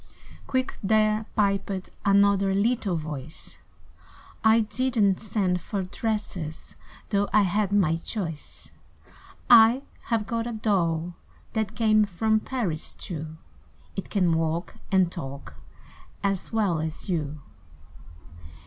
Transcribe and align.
Quick 0.47 0.79
there 0.81 1.27
piped 1.35 1.91
another 2.03 2.55
Little 2.55 2.95
voice 2.95 3.59
"I 4.43 4.61
did 4.61 4.97
n't 4.99 5.19
send 5.19 5.61
for 5.61 5.83
dresses, 5.83 6.75
Though 7.11 7.29
I 7.31 7.43
had 7.43 7.71
my 7.71 7.97
choice; 7.97 8.71
I 9.47 9.83
have 10.05 10.25
got 10.25 10.47
a 10.47 10.53
doll 10.53 11.13
that 11.53 11.75
Came 11.75 12.05
from 12.05 12.39
Paris 12.39 12.95
too; 12.95 13.37
It 13.95 14.09
can 14.09 14.33
walk 14.35 14.77
and 14.91 15.11
talk 15.11 15.57
as 16.23 16.51
Well 16.51 16.79
as 16.79 17.07
you!" 17.07 17.39